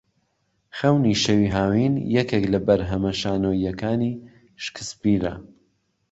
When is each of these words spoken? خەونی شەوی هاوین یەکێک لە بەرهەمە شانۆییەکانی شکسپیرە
خەونی 0.77 1.15
شەوی 1.23 1.53
هاوین 1.55 1.93
یەکێک 2.17 2.45
لە 2.53 2.59
بەرهەمە 2.67 3.11
شانۆییەکانی 3.21 4.13
شکسپیرە 4.63 5.33